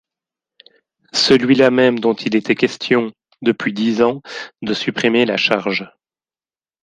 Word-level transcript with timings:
Celui-là 1.13 1.69
même 1.69 1.99
dont 1.99 2.15
il 2.15 2.35
était 2.35 2.55
question, 2.55 3.13
depuis 3.43 3.71
dix 3.71 4.01
ans, 4.01 4.23
de 4.63 4.73
supprimer 4.73 5.25
la 5.27 5.37
charge. 5.37 5.91